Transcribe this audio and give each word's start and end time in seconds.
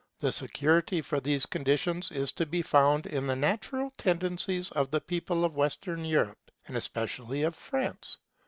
The 0.19 0.31
security 0.31 0.99
for 1.03 1.19
these 1.19 1.45
conditions 1.45 2.09
is 2.09 2.31
to 2.31 2.47
be 2.47 2.63
found 2.63 3.05
in 3.05 3.27
the 3.27 3.35
natural 3.35 3.93
tendencies 3.99 4.71
of 4.71 4.89
the 4.89 4.99
people 4.99 5.45
of 5.45 5.53
Western 5.53 6.03
Europe, 6.05 6.49
and 6.65 6.75
especially 6.75 7.43
of 7.43 7.53
France. 7.53 8.17